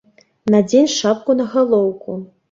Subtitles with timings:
[0.53, 2.17] Надзень шапку на галоўку!